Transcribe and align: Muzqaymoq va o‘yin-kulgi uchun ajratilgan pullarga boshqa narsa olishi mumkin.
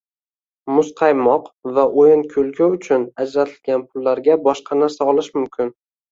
Muzqaymoq 0.75 1.49
va 1.75 1.83
o‘yin-kulgi 2.03 2.69
uchun 2.77 3.03
ajratilgan 3.25 3.83
pullarga 3.91 4.39
boshqa 4.47 4.79
narsa 4.81 5.07
olishi 5.13 5.35
mumkin. 5.37 5.71